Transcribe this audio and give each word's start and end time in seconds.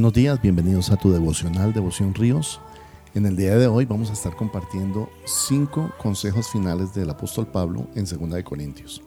Buenos 0.00 0.12
días, 0.14 0.40
bienvenidos 0.40 0.90
a 0.90 0.96
tu 0.96 1.12
devocional 1.12 1.72
Devoción 1.72 2.14
Ríos. 2.14 2.60
En 3.14 3.26
el 3.26 3.36
día 3.36 3.56
de 3.56 3.66
hoy 3.66 3.84
vamos 3.84 4.08
a 4.10 4.12
estar 4.12 4.34
compartiendo 4.34 5.10
cinco 5.24 5.90
consejos 5.98 6.48
finales 6.48 6.94
del 6.94 7.10
apóstol 7.10 7.46
Pablo 7.46 7.86
en 7.94 8.06
2 8.06 8.30
de 8.30 8.42
Corintios. 8.42 9.02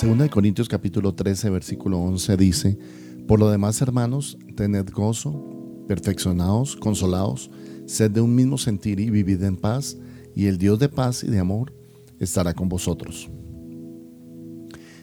Segunda 0.00 0.24
de 0.24 0.30
Corintios 0.30 0.66
capítulo 0.66 1.14
13 1.14 1.50
versículo 1.50 1.98
11 1.98 2.38
dice, 2.38 2.78
Por 3.28 3.38
lo 3.38 3.50
demás 3.50 3.82
hermanos, 3.82 4.38
tened 4.56 4.88
gozo, 4.90 5.84
perfeccionados, 5.88 6.74
consolados, 6.74 7.50
sed 7.84 8.10
de 8.10 8.22
un 8.22 8.34
mismo 8.34 8.56
sentir 8.56 8.98
y 8.98 9.10
vivid 9.10 9.42
en 9.42 9.58
paz, 9.58 9.98
y 10.34 10.46
el 10.46 10.56
Dios 10.56 10.78
de 10.78 10.88
paz 10.88 11.22
y 11.22 11.26
de 11.26 11.38
amor 11.38 11.74
estará 12.18 12.54
con 12.54 12.70
vosotros. 12.70 13.28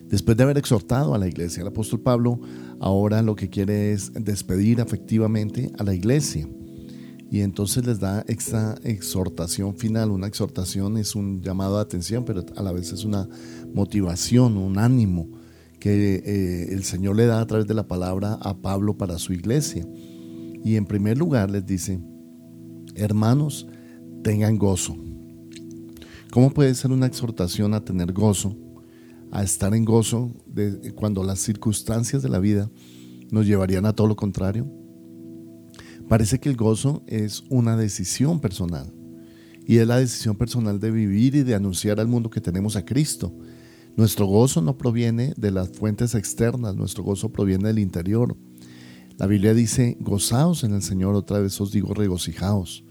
Después 0.06 0.36
de 0.36 0.42
haber 0.42 0.58
exhortado 0.58 1.14
a 1.14 1.20
la 1.20 1.28
iglesia, 1.28 1.62
el 1.62 1.68
apóstol 1.68 2.00
Pablo 2.00 2.40
ahora 2.80 3.22
lo 3.22 3.36
que 3.36 3.52
quiere 3.52 3.92
es 3.92 4.12
despedir 4.16 4.82
afectivamente 4.82 5.72
a 5.78 5.84
la 5.84 5.94
iglesia. 5.94 6.50
Y 7.30 7.42
entonces 7.42 7.86
les 7.86 8.00
da 8.00 8.24
esta 8.28 8.76
exhortación 8.84 9.76
final. 9.76 10.12
Una 10.12 10.28
exhortación 10.28 10.98
es 10.98 11.16
un 11.16 11.42
llamado 11.42 11.76
de 11.76 11.82
atención, 11.82 12.24
pero 12.24 12.46
a 12.56 12.64
la 12.64 12.72
vez 12.72 12.94
es 12.94 13.04
una 13.04 13.28
motivación, 13.74 14.58
un 14.58 14.78
ánimo 14.78 15.30
que 15.80 16.16
eh, 16.16 16.74
el 16.74 16.84
Señor 16.84 17.16
le 17.16 17.26
da 17.26 17.42
a 17.42 17.46
través 17.46 17.68
de 17.68 17.74
la 17.74 17.88
palabra 17.88 18.34
a 18.42 18.58
Pablo 18.58 18.98
para 18.98 19.18
su 19.20 19.34
iglesia. 19.34 19.86
Y 20.64 20.76
en 20.76 20.86
primer 20.86 21.18
lugar 21.18 21.52
les 21.52 21.66
dice, 21.66 22.00
hermanos, 22.96 23.68
tengan 24.24 24.58
gozo. 24.58 24.98
¿Cómo 26.32 26.52
puede 26.52 26.76
ser 26.76 26.92
una 26.92 27.06
exhortación 27.06 27.74
a 27.74 27.84
tener 27.84 28.12
gozo? 28.12 28.56
A 29.32 29.44
estar 29.44 29.74
en 29.74 29.86
gozo 29.86 30.32
de, 30.46 30.94
cuando 30.94 31.24
las 31.24 31.40
circunstancias 31.40 32.22
de 32.22 32.30
la 32.30 32.40
vida 32.40 32.70
nos 33.32 33.46
llevarían 33.46 33.86
a 33.86 33.94
todo 33.94 34.08
lo 34.08 34.16
contrario. 34.16 34.77
Parece 36.08 36.40
que 36.40 36.50
el 36.50 36.56
gozo 36.56 37.04
es 37.08 37.44
una 37.50 37.76
decisión 37.76 38.40
personal 38.40 38.94
y 39.66 39.78
es 39.78 39.88
la 39.88 39.98
decisión 39.98 40.38
personal 40.38 40.80
de 40.80 40.92
vivir 40.92 41.36
y 41.36 41.44
de 41.44 41.54
anunciar 41.54 42.00
al 42.00 42.08
mundo 42.08 42.30
que 42.30 42.40
tenemos 42.40 42.78
a 42.78 42.86
Cristo. 42.86 43.34
Nuestro 43.98 44.26
gozo 44.26 44.62
no 44.62 44.78
proviene 44.78 45.34
de 45.36 45.52
las 45.52 45.70
fuentes 45.70 46.16
externas, 46.16 46.76
nuestro 46.76 47.04
gozo 47.04 47.30
proviene 47.30 47.68
del 47.68 47.80
interior. 47.80 48.38
La 49.18 49.28
Biblia 49.28 49.54
dice, 49.54 49.98
gozaos 50.00 50.64
en 50.64 50.74
el 50.74 50.82
Señor, 50.82 51.16
otra 51.16 51.40
vez 51.40 51.60
os 51.60 51.72
digo, 51.74 51.94
regocijaos. 51.94 52.86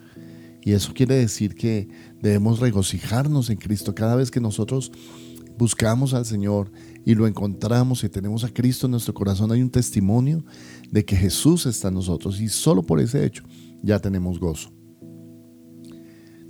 Y 0.63 0.73
eso 0.73 0.93
quiere 0.93 1.15
decir 1.15 1.55
que 1.55 1.89
debemos 2.21 2.59
regocijarnos 2.59 3.49
en 3.49 3.57
Cristo 3.57 3.95
cada 3.95 4.17
vez 4.17 4.31
que 4.31 4.41
nosotros 4.41 4.93
buscamos 5.59 6.15
al 6.15 6.25
Señor 6.25 6.71
y 7.05 7.15
lo 7.15 7.27
encontramos 7.27 8.05
y 8.05 8.09
tenemos 8.09 8.45
a 8.45 8.53
Cristo 8.53 8.87
en 8.87 8.93
nuestro 8.93 9.15
corazón, 9.15 9.53
hay 9.53 9.63
un 9.63 9.71
testimonio 9.71 10.45
de 10.91 11.05
que 11.05 11.17
Jesús 11.17 11.67
está 11.67 11.89
en 11.89 11.95
nosotros 11.95 12.41
y 12.41 12.49
solo 12.49 12.83
por 12.83 13.01
ese 13.01 13.25
hecho 13.25 13.45
ya 13.83 13.99
tenemos 13.99 14.39
gozo. 14.39 14.73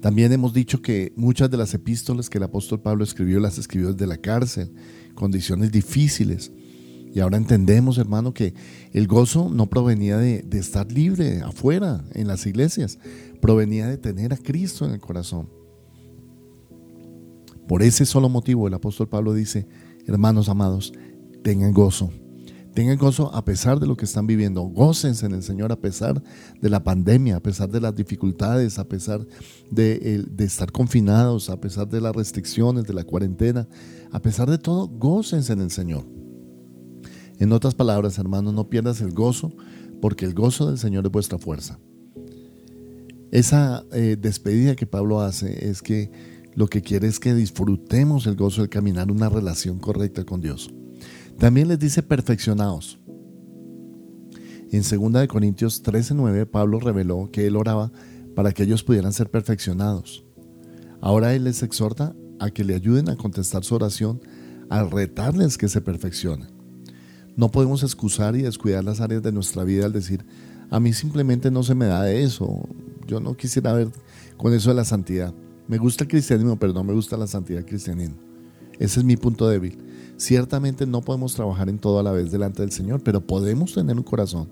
También 0.01 0.31
hemos 0.33 0.53
dicho 0.53 0.83
que 0.83 1.13
muchas 1.17 1.51
de 1.51 1.57
las 1.57 1.75
epístolas 1.75 2.31
que 2.31 2.39
el 2.39 2.45
apóstol 2.45 2.81
Pablo 2.81 3.03
escribió 3.03 3.41
las 3.41 3.59
escribió 3.59 3.93
desde 3.93 4.07
la 4.07 4.19
cárcel, 4.19 4.73
condiciones 5.15 5.73
difíciles. 5.73 6.53
Y 7.13 7.21
ahora 7.21 7.39
entendemos, 7.39 7.97
hermano, 7.99 8.35
que 8.35 8.55
el 8.93 9.07
gozo 9.07 9.49
no 9.49 9.69
provenía 9.69 10.19
de, 10.19 10.43
de 10.43 10.59
estar 10.59 10.93
libre 10.93 11.41
afuera, 11.41 12.05
en 12.13 12.29
las 12.29 12.47
iglesias, 12.47 12.99
provenía 13.41 13.89
de 13.89 13.97
tener 13.97 14.35
a 14.35 14.37
Cristo 14.37 14.85
en 14.85 14.93
el 14.93 15.01
corazón. 15.01 15.49
Por 17.69 17.83
ese 17.83 18.07
solo 18.07 18.29
motivo 18.29 18.69
el 18.69 18.75
apóstol 18.75 19.09
Pablo 19.09 19.35
dice, 19.35 19.67
hermanos 20.07 20.49
amados, 20.49 20.93
tengan 21.43 21.73
gozo. 21.73 22.11
Tengan 22.75 22.99
gozo 22.99 23.35
a 23.35 23.43
pesar 23.43 23.81
de 23.81 23.87
lo 23.87 23.97
que 23.97 24.05
están 24.05 24.27
viviendo. 24.27 24.61
Gócense 24.63 25.25
en 25.25 25.33
el 25.33 25.43
Señor 25.43 25.73
a 25.73 25.81
pesar 25.81 26.23
de 26.61 26.69
la 26.69 26.85
pandemia, 26.85 27.37
a 27.37 27.41
pesar 27.41 27.71
de 27.71 27.81
las 27.81 27.95
dificultades, 27.95 28.79
a 28.79 28.85
pesar 28.85 29.27
de, 29.71 30.27
estar 30.39 30.71
confinados, 30.71 31.49
a 31.49 31.59
pesar 31.59 31.89
de 31.89 32.03
las 32.03 32.15
restricciones, 32.15 32.85
de 32.85 32.93
la 32.93 33.05
cuarentena. 33.05 33.67
A 34.13 34.21
pesar 34.21 34.51
de 34.51 34.59
todo, 34.59 34.89
gócense 34.89 35.55
en 35.55 35.63
el 35.63 35.71
Señor. 35.71 36.05
En 37.39 37.53
otras 37.53 37.75
palabras, 37.75 38.19
hermanos, 38.19 38.53
no 38.53 38.69
pierdas 38.69 39.01
el 39.01 39.13
gozo, 39.13 39.55
porque 40.03 40.27
el 40.27 40.35
gozo 40.35 40.69
del 40.69 40.77
Señor 40.77 41.07
es 41.07 41.13
vuestra 41.13 41.39
fuerza. 41.39 41.79
Esa 43.31 43.85
eh, 43.93 44.17
despedida 44.21 44.77
que 44.77 44.87
Pablo 44.87 45.23
hace 45.23 45.69
es 45.69 45.81
que 45.81 46.11
lo 46.57 46.69
que 46.69 46.83
quiere 46.83 47.07
es 47.07 47.21
que 47.21 47.35
disfrutemos 47.35 48.27
el 48.27 48.35
gozo 48.35 48.63
de 48.63 48.71
caminar 48.71 49.13
una 49.13 49.29
relación 49.29 49.79
correcta 49.79 50.25
con 50.25 50.41
Dios. 50.41 50.73
También 51.39 51.69
les 51.69 51.79
dice 51.79 52.03
perfeccionados. 52.03 52.99
En 54.73 54.83
2 54.83 55.13
de 55.13 55.29
Corintios 55.29 55.83
13:9 55.83 56.47
Pablo 56.47 56.81
reveló 56.81 57.29
que 57.31 57.47
él 57.47 57.57
oraba 57.57 57.93
para 58.35 58.53
que 58.53 58.63
ellos 58.63 58.83
pudieran 58.83 59.13
ser 59.13 59.31
perfeccionados. 59.31 60.25
Ahora 61.03 61.35
él 61.35 61.45
les 61.45 61.63
exhorta 61.63 62.17
a 62.41 62.51
que 62.51 62.65
le 62.65 62.75
ayuden 62.75 63.11
a 63.11 63.17
contestar 63.17 63.63
su 63.63 63.75
oración 63.75 64.21
al 64.71 64.91
retarles 64.91 65.59
que 65.59 65.69
se 65.69 65.83
perfeccionen. 65.83 66.49
No 67.37 67.51
podemos 67.51 67.83
excusar 67.83 68.35
y 68.35 68.43
descuidar 68.43 68.83
las 68.83 69.03
áreas 69.03 69.23
de 69.23 69.31
nuestra 69.31 69.63
vida 69.63 69.85
al 69.85 69.93
decir, 69.93 70.25
a 70.71 70.81
mí 70.81 70.95
simplemente 70.95 71.51
no 71.51 71.63
se 71.63 71.75
me 71.75 71.85
da 71.85 72.11
eso, 72.11 72.67
yo 73.07 73.21
no 73.21 73.37
quisiera 73.37 73.75
ver 73.75 73.89
con 74.39 74.55
eso 74.55 74.71
de 74.71 74.77
la 74.77 74.85
santidad. 74.87 75.35
Me 75.69 75.79
gusta 75.79 76.05
el 76.05 76.09
cristianismo, 76.09 76.59
pero 76.59 76.73
no 76.73 76.85
me 76.85 76.93
gusta 76.93 77.17
la 77.17 77.27
santidad 77.27 77.65
cristianismo. 77.65 78.17
Ese 78.79 79.01
es 79.01 79.05
mi 79.05 79.17
punto 79.17 79.49
débil. 79.49 79.79
Ciertamente 80.17 80.87
no 80.87 81.01
podemos 81.01 81.35
trabajar 81.35 81.69
en 81.69 81.79
todo 81.79 81.99
a 81.99 82.03
la 82.03 82.13
vez 82.13 82.31
delante 82.31 82.63
del 82.63 82.73
Señor, 82.73 83.03
pero 83.03 83.21
podemos 83.21 83.75
tener 83.75 83.97
un 83.97 84.03
corazón 84.03 84.49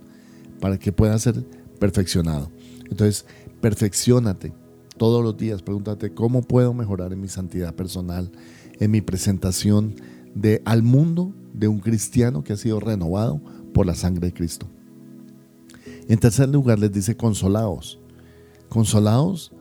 para 0.61 0.79
que 0.79 0.93
pueda 0.93 1.19
ser 1.19 1.45
perfeccionado. 1.79 2.51
Entonces, 2.91 3.27
perfeccionate 3.61 4.53
todos 4.97 5.23
los 5.23 5.37
días. 5.37 5.63
Pregúntate 5.63 6.13
cómo 6.13 6.43
puedo 6.43 6.75
mejorar 6.75 7.13
en 7.13 7.21
mi 7.21 7.29
santidad 7.29 7.75
personal, 7.75 8.31
en 8.79 8.91
mi 8.91 9.01
presentación 9.01 9.95
de, 10.35 10.63
al 10.65 10.83
mundo 10.83 11.33
de 11.53 11.69
un 11.69 11.81
cristiano 11.81 12.43
que 12.43 12.53
ha 12.53 12.57
sido 12.57 12.81
renovado 12.81 13.41
por 13.73 13.87
la 13.87 13.95
sangre 13.95 14.29
de 14.29 14.35
Cristo. 14.35 14.67
En 16.09 16.19
tercer 16.19 16.49
lugar, 16.49 16.79
les 16.79 16.93
dice 16.93 17.17
consolaos. 17.17 18.01
Consolaos, 18.69 19.53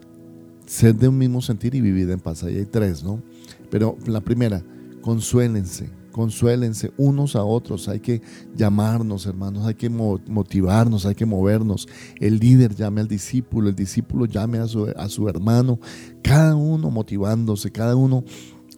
sed 0.65 0.95
de 0.95 1.07
un 1.07 1.17
mismo 1.17 1.41
sentir 1.41 1.75
y 1.75 1.81
vivid 1.81 2.09
en 2.09 2.19
paz. 2.19 2.43
Ahí 2.43 2.57
hay 2.57 2.65
tres, 2.65 3.03
¿no? 3.03 3.21
Pero 3.69 3.97
la 4.05 4.21
primera, 4.21 4.63
consuélense, 5.01 5.89
consuélense 6.11 6.91
unos 6.97 7.35
a 7.35 7.43
otros. 7.43 7.89
Hay 7.89 7.99
que 7.99 8.21
llamarnos, 8.55 9.25
hermanos, 9.25 9.65
hay 9.65 9.75
que 9.75 9.89
mo- 9.89 10.21
motivarnos, 10.27 11.05
hay 11.05 11.15
que 11.15 11.25
movernos. 11.25 11.87
El 12.19 12.39
líder 12.39 12.75
llame 12.75 13.01
al 13.01 13.07
discípulo, 13.07 13.69
el 13.69 13.75
discípulo 13.75 14.25
llame 14.25 14.59
a 14.59 14.67
su, 14.67 14.85
a 14.95 15.09
su 15.09 15.27
hermano. 15.27 15.79
Cada 16.21 16.55
uno 16.55 16.89
motivándose, 16.91 17.71
cada 17.71 17.95
uno 17.95 18.23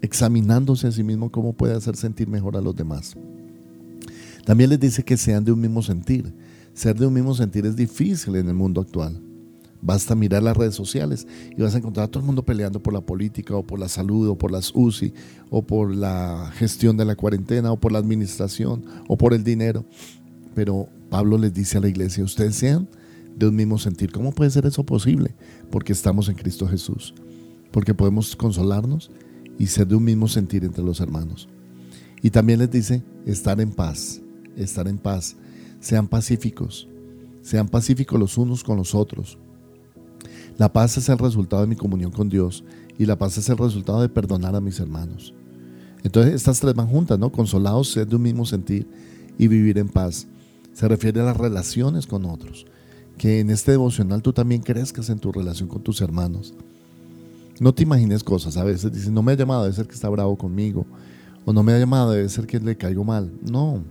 examinándose 0.02 0.88
a 0.88 0.92
sí 0.92 1.04
mismo 1.04 1.32
cómo 1.32 1.54
puede 1.54 1.74
hacer 1.76 1.96
sentir 1.96 2.28
mejor 2.28 2.58
a 2.58 2.62
los 2.62 2.76
demás. 2.76 3.16
También 4.46 4.70
les 4.70 4.80
dice 4.80 5.04
que 5.04 5.18
sean 5.18 5.44
de 5.44 5.52
un 5.52 5.60
mismo 5.60 5.82
sentir. 5.82 6.34
Ser 6.74 6.98
de 6.98 7.08
un 7.08 7.14
mismo 7.14 7.34
sentir 7.34 7.66
es 7.66 7.76
difícil 7.76 8.36
en 8.36 8.48
el 8.48 8.54
mundo 8.54 8.82
actual. 8.82 9.20
Basta 9.86 10.16
mirar 10.16 10.42
las 10.42 10.58
redes 10.58 10.74
sociales 10.74 11.28
y 11.56 11.62
vas 11.62 11.76
a 11.76 11.78
encontrar 11.78 12.06
a 12.06 12.08
todo 12.08 12.22
el 12.22 12.26
mundo 12.26 12.44
peleando 12.44 12.82
por 12.82 12.92
la 12.92 13.02
política 13.02 13.56
o 13.56 13.62
por 13.62 13.78
la 13.78 13.88
salud 13.88 14.28
o 14.30 14.36
por 14.36 14.52
las 14.52 14.72
UCI 14.74 15.14
o 15.52 15.62
por 15.62 15.94
la 15.94 16.52
gestión 16.56 16.98
de 16.98 17.06
la 17.06 17.16
cuarentena 17.16 17.72
o 17.72 17.80
por 17.80 17.92
la 17.92 18.00
administración 18.00 18.84
o 19.08 19.16
por 19.16 19.36
el 19.36 19.44
dinero. 19.44 19.86
Pero 20.56 20.90
Pablo 21.12 21.38
les 21.38 21.54
dice 21.54 21.78
a 21.78 21.82
la 21.82 21.88
iglesia, 21.88 22.24
ustedes 22.24 22.56
sean 22.56 22.90
de 23.36 23.48
un 23.48 23.56
mismo 23.56 23.78
sentir. 23.78 24.12
¿Cómo 24.12 24.32
puede 24.32 24.50
ser 24.50 24.66
eso 24.66 24.84
posible? 24.84 25.36
Porque 25.70 25.94
estamos 25.94 26.30
en 26.30 26.36
Cristo 26.36 26.68
Jesús. 26.68 27.14
Porque 27.72 27.94
podemos 27.94 28.36
consolarnos 28.36 29.12
y 29.60 29.68
ser 29.68 29.86
de 29.86 29.96
un 29.96 30.04
mismo 30.04 30.28
sentir 30.28 30.64
entre 30.64 30.84
los 30.84 31.00
hermanos. 31.00 31.48
Y 32.24 32.32
también 32.32 32.58
les 32.58 32.72
dice 32.72 33.04
estar 33.28 33.62
en 33.62 33.70
paz, 33.70 34.20
estar 34.58 34.88
en 34.88 34.98
paz. 34.98 35.36
Sean 35.80 36.08
pacíficos, 36.08 36.88
sean 37.44 37.68
pacíficos 37.68 38.20
los 38.20 38.40
unos 38.40 38.64
con 38.64 38.78
los 38.78 38.96
otros. 38.96 39.38
La 40.58 40.72
paz 40.72 40.98
es 40.98 41.10
el 41.10 41.18
resultado 41.18 41.62
de 41.64 41.68
mi 41.68 41.76
comunión 41.76 42.12
con 42.12 42.30
Dios 42.30 42.64
y 42.98 43.06
la 43.06 43.18
paz 43.18 43.38
es 43.38 43.50
el 43.50 43.58
resultado 43.58 44.02
de 44.02 44.10
perdonar 44.10 44.56
a 44.56 44.62
mis 44.62 44.80
hermanos. 44.80 45.34
Entonces 46.04 46.34
estas 46.34 46.60
tres 46.60 46.74
van 46.76 46.88
juntas, 46.88 47.20
¿no? 47.20 47.32
Consolados, 47.32 47.92
ser 47.92 48.08
de 48.08 48.16
un 48.16 48.22
mismo 48.22 48.46
sentir 48.46 48.88
y 49.38 49.48
vivir 49.48 49.78
en 49.78 49.90
paz. 49.90 50.28
Se 50.74 50.88
refiere 50.88 51.22
a 51.22 51.26
las 51.26 51.38
relaciones 51.38 52.08
con 52.08 52.26
otros. 52.26 52.66
Que 53.18 53.40
en 53.40 53.50
este 53.50 53.72
devocional 53.72 54.22
tú 54.22 54.34
también 54.34 54.62
crezcas 54.62 55.10
en 55.10 55.20
tu 55.20 55.32
relación 55.32 55.68
con 55.68 55.82
tus 55.82 56.02
hermanos. 56.02 56.54
No 57.60 57.74
te 57.74 57.84
imagines 57.84 58.24
cosas. 58.24 58.58
A 58.58 58.64
veces 58.64 58.94
dicen, 58.94 59.14
no 59.14 59.24
me 59.24 59.32
ha 59.32 59.36
llamado, 59.36 59.64
debe 59.64 59.76
ser 59.76 59.88
que 59.88 59.94
está 59.94 60.10
bravo 60.10 60.38
conmigo. 60.38 60.86
O 61.46 61.54
no 61.54 61.64
me 61.64 61.74
ha 61.74 61.80
llamado, 61.80 62.12
debe 62.12 62.28
ser 62.30 62.46
que 62.46 62.60
le 62.60 62.76
caigo 62.76 63.04
mal. 63.04 63.32
No, 63.42 63.82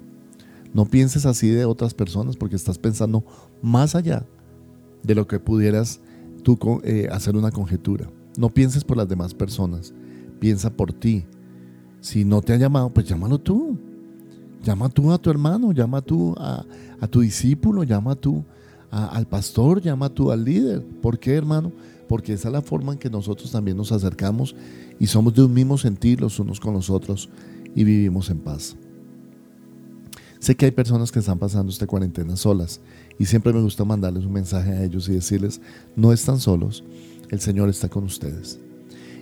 no 0.73 0.85
pienses 0.85 1.27
así 1.27 1.49
de 1.49 1.65
otras 1.65 1.95
personas 1.95 2.37
porque 2.37 2.57
estás 2.57 2.79
pensando 2.79 3.25
más 3.63 3.95
allá 3.95 4.25
de 5.03 5.15
lo 5.15 5.27
que 5.27 5.41
pudieras 5.41 6.01
tú 6.45 6.57
eh, 6.85 7.09
hacer 7.11 7.35
una 7.35 7.51
conjetura. 7.51 8.09
No 8.37 8.49
pienses 8.51 8.85
por 8.85 8.97
las 8.97 9.09
demás 9.09 9.35
personas, 9.35 9.93
piensa 10.39 10.71
por 10.71 10.93
ti. 10.93 11.25
Si 12.01 12.25
no 12.25 12.43
te 12.43 12.53
ha 12.53 12.57
llamado, 12.57 12.91
pues 12.91 13.09
llámalo 13.09 13.41
tú. 13.41 13.77
Llama 14.63 14.89
tú 14.89 15.13
a 15.13 15.19
tu 15.19 15.31
hermano, 15.31 15.73
llama 15.73 16.01
tú 16.01 16.35
a, 16.39 16.65
tu 17.11 17.21
discípulo, 17.21 17.83
llama 17.83 18.15
tú 18.15 18.45
al 18.91 19.27
pastor, 19.27 19.81
llama 19.81 20.09
tú 20.09 20.31
al 20.31 20.45
líder. 20.45 20.83
¿Por 21.03 21.19
qué, 21.19 21.35
hermano? 21.35 21.73
Porque 22.09 22.33
esa 22.33 22.49
es 22.49 22.53
la 22.53 22.63
forma 22.63 22.93
en 22.93 22.99
que 22.99 23.11
nosotros 23.11 23.51
también 23.51 23.77
nos 23.77 23.93
acercamos 23.93 24.55
y 24.99 25.07
somos 25.07 25.35
de 25.35 25.43
un 25.43 25.53
mismo 25.53 25.77
sentir 25.77 26.21
los 26.21 26.39
unos 26.39 26.61
con 26.61 26.73
los 26.75 26.89
otros 26.89 27.29
y 27.75 27.85
vivimos 27.85 28.31
en 28.31 28.39
paz. 28.39 28.77
Sé 30.39 30.55
que 30.55 30.67
hay 30.67 30.71
personas 30.71 31.11
que 31.11 31.21
están 31.21 31.39
pasando 31.39 31.73
esta 31.73 31.87
cuarentena 31.87 32.37
solas 32.37 32.81
y 33.19 33.27
siempre 33.27 33.53
me 33.53 33.61
gusta 33.61 33.85
mandarles 33.85 34.25
un 34.25 34.33
mensaje 34.33 34.71
a 34.71 34.85
ellos 34.85 35.09
y 35.09 35.13
decirles, 35.13 35.61
no 35.97 36.13
están 36.13 36.41
solos, 36.41 36.85
el 37.31 37.41
Señor 37.41 37.69
está 37.69 37.89
con 37.89 38.05
ustedes. 38.05 38.59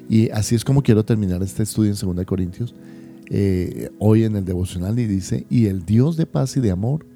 Y 0.08 0.30
así 0.30 0.54
es 0.54 0.64
como 0.64 0.82
quiero 0.82 1.04
terminar 1.04 1.42
este 1.42 1.62
estudio 1.62 1.92
en 1.92 2.16
2 2.16 2.24
Corintios, 2.24 2.74
eh, 3.28 3.90
hoy 3.98 4.24
en 4.24 4.36
el 4.36 4.44
devocional, 4.44 4.98
y 4.98 5.06
dice, 5.06 5.46
y 5.48 5.66
el 5.66 5.84
Dios 5.84 6.16
de 6.16 6.26
paz 6.26 6.56
y 6.56 6.60
de 6.60 6.70
amor 6.70 7.06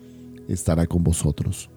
estará 0.49 0.87
con 0.87 1.03
vosotros. 1.03 1.71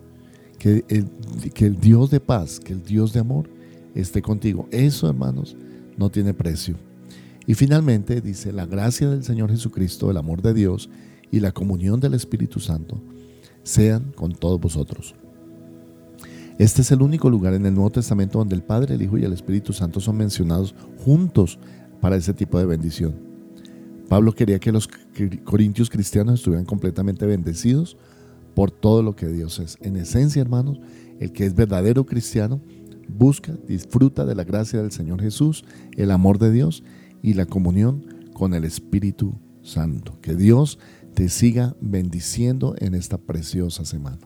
Que 0.57 0.83
el, 0.89 1.09
que 1.53 1.65
el 1.65 1.79
Dios 1.79 2.11
de 2.11 2.19
paz, 2.19 2.59
que 2.59 2.73
el 2.73 2.83
Dios 2.83 3.13
de 3.13 3.21
amor 3.21 3.49
esté 3.95 4.21
contigo. 4.21 4.67
Eso, 4.71 5.07
hermanos, 5.07 5.55
no 5.97 6.09
tiene 6.09 6.33
precio. 6.33 6.75
Y 7.47 7.53
finalmente 7.53 8.19
dice, 8.21 8.51
la 8.51 8.65
gracia 8.65 9.09
del 9.09 9.23
Señor 9.23 9.49
Jesucristo, 9.49 10.11
el 10.11 10.17
amor 10.17 10.41
de 10.41 10.53
Dios 10.53 10.89
y 11.31 11.39
la 11.39 11.53
comunión 11.53 11.99
del 11.99 12.13
Espíritu 12.13 12.59
Santo 12.59 13.01
sean 13.63 14.11
con 14.15 14.33
todos 14.33 14.59
vosotros. 14.59 15.15
Este 16.57 16.81
es 16.81 16.91
el 16.91 17.01
único 17.01 17.29
lugar 17.29 17.53
en 17.53 17.65
el 17.65 17.73
Nuevo 17.73 17.89
Testamento 17.89 18.39
donde 18.39 18.55
el 18.55 18.63
Padre, 18.63 18.95
el 18.95 19.01
Hijo 19.01 19.17
y 19.17 19.23
el 19.23 19.31
Espíritu 19.31 19.71
Santo 19.71 20.01
son 20.01 20.17
mencionados 20.17 20.75
juntos 20.97 21.57
para 22.01 22.17
ese 22.17 22.33
tipo 22.33 22.59
de 22.59 22.65
bendición. 22.65 23.15
Pablo 24.09 24.33
quería 24.33 24.59
que 24.59 24.71
los 24.71 24.89
corintios 25.45 25.89
cristianos 25.89 26.39
estuvieran 26.39 26.65
completamente 26.65 27.25
bendecidos 27.25 27.95
por 28.55 28.71
todo 28.71 29.03
lo 29.03 29.15
que 29.15 29.27
Dios 29.27 29.59
es. 29.59 29.77
En 29.81 29.95
esencia, 29.95 30.41
hermanos, 30.41 30.81
el 31.19 31.31
que 31.31 31.45
es 31.45 31.53
verdadero 31.53 32.05
cristiano 32.05 32.59
busca, 33.07 33.53
disfruta 33.67 34.25
de 34.25 34.35
la 34.35 34.43
gracia 34.43 34.81
del 34.81 34.91
Señor 34.91 35.21
Jesús, 35.21 35.63
el 35.95 36.11
amor 36.11 36.39
de 36.39 36.51
Dios 36.51 36.83
y 37.21 37.35
la 37.35 37.45
comunión 37.45 38.05
con 38.33 38.53
el 38.53 38.65
Espíritu 38.65 39.39
Santo. 39.61 40.17
Que 40.21 40.35
Dios 40.35 40.79
te 41.13 41.29
siga 41.29 41.75
bendiciendo 41.81 42.75
en 42.79 42.95
esta 42.95 43.17
preciosa 43.17 43.85
semana. 43.85 44.19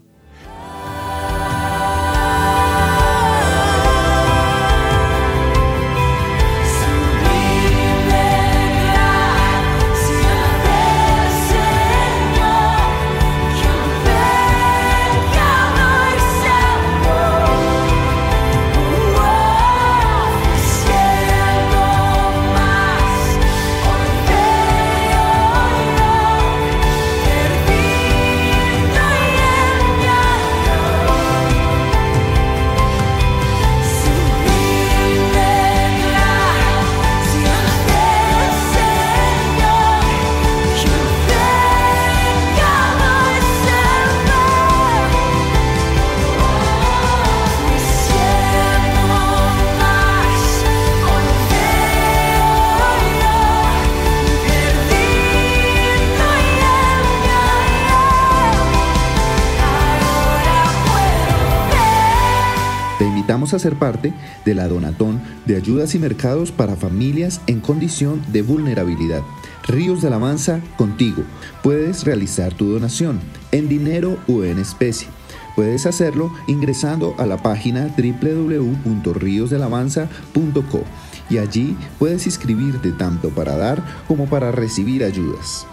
Invitamos 63.34 63.56
a 63.56 63.60
ser 63.60 63.80
parte 63.80 64.14
de 64.46 64.54
la 64.54 64.68
Donatón 64.68 65.20
de 65.48 65.56
ayudas 65.56 65.96
y 65.96 66.00
mercados 66.00 66.52
para 66.52 66.76
familias 66.76 67.42
en 67.48 67.62
condición 67.62 68.22
de 68.32 68.44
vulnerabilidad. 68.44 69.24
Ríos 69.68 70.04
de 70.04 70.10
Alabanza 70.10 70.60
contigo. 70.78 71.24
Puedes 71.64 72.04
realizar 72.04 72.54
tu 72.54 72.72
donación 72.72 73.20
en 73.52 73.68
dinero 73.68 74.20
o 74.28 74.44
en 74.44 74.60
especie. 74.60 75.08
Puedes 75.56 75.88
hacerlo 75.88 76.32
ingresando 76.46 77.16
a 77.18 77.26
la 77.26 77.38
página 77.38 77.92
www.riosdelavanza.co 77.98 80.84
y 81.32 81.40
allí 81.40 81.76
puedes 81.98 82.28
inscribirte 82.28 82.92
tanto 82.92 83.30
para 83.30 83.58
dar 83.58 83.84
como 84.08 84.28
para 84.28 84.52
recibir 84.52 85.04
ayudas. 85.04 85.66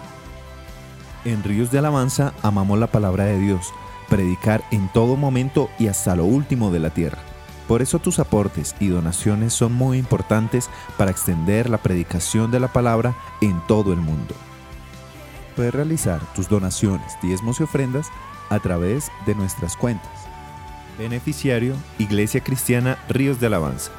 En 1.25 1.43
Ríos 1.43 1.69
de 1.69 1.77
Alabanza 1.77 2.33
amamos 2.41 2.79
la 2.79 2.87
palabra 2.87 3.25
de 3.25 3.37
Dios, 3.37 3.71
predicar 4.09 4.63
en 4.71 4.91
todo 4.91 5.15
momento 5.15 5.69
y 5.77 5.89
hasta 5.89 6.15
lo 6.15 6.25
último 6.25 6.71
de 6.71 6.79
la 6.79 6.89
tierra. 6.89 7.30
Por 7.67 7.81
eso 7.81 7.99
tus 7.99 8.19
aportes 8.19 8.75
y 8.79 8.87
donaciones 8.87 9.53
son 9.53 9.73
muy 9.73 9.97
importantes 9.97 10.69
para 10.97 11.11
extender 11.11 11.69
la 11.69 11.77
predicación 11.77 12.51
de 12.51 12.59
la 12.59 12.67
palabra 12.67 13.15
en 13.39 13.61
todo 13.67 13.93
el 13.93 13.99
mundo. 13.99 14.35
Puedes 15.55 15.73
realizar 15.73 16.21
tus 16.33 16.49
donaciones, 16.49 17.13
diezmos 17.21 17.59
y 17.59 17.63
ofrendas 17.63 18.07
a 18.49 18.59
través 18.59 19.11
de 19.25 19.35
nuestras 19.35 19.77
cuentas. 19.77 20.11
Beneficiario 20.97 21.75
Iglesia 21.97 22.43
Cristiana 22.43 22.97
Ríos 23.07 23.39
de 23.39 23.47
Alabanza. 23.47 23.91